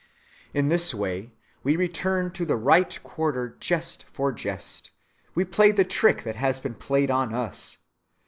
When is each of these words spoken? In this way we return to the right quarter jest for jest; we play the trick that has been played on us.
In 0.51 0.69
this 0.69 0.95
way 0.95 1.31
we 1.61 1.75
return 1.75 2.31
to 2.31 2.43
the 2.43 2.55
right 2.55 2.99
quarter 3.03 3.55
jest 3.59 4.05
for 4.11 4.31
jest; 4.31 4.89
we 5.35 5.45
play 5.45 5.71
the 5.71 5.85
trick 5.85 6.23
that 6.23 6.37
has 6.37 6.59
been 6.59 6.73
played 6.73 7.11
on 7.11 7.35
us. 7.35 7.77